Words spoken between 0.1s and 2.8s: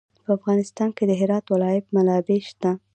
په افغانستان کې د هرات ولایت منابع شته.